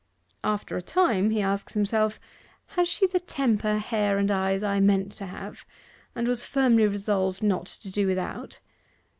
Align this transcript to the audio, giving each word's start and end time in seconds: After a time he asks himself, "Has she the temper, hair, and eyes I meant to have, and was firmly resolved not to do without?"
After 0.43 0.75
a 0.75 0.81
time 0.81 1.29
he 1.29 1.43
asks 1.43 1.75
himself, 1.75 2.19
"Has 2.69 2.89
she 2.89 3.05
the 3.05 3.19
temper, 3.19 3.77
hair, 3.77 4.17
and 4.17 4.31
eyes 4.31 4.63
I 4.63 4.79
meant 4.79 5.11
to 5.11 5.27
have, 5.27 5.63
and 6.15 6.27
was 6.27 6.43
firmly 6.43 6.87
resolved 6.87 7.43
not 7.43 7.67
to 7.67 7.87
do 7.87 8.07
without?" 8.07 8.57